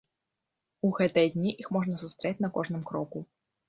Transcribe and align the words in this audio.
У 0.87 0.91
гэтыя 1.01 1.33
дні 1.35 1.55
іх 1.67 1.71
можна 1.79 2.03
сустрэць 2.07 2.37
на 2.45 2.55
кожным 2.61 2.81
кроку. 2.93 3.29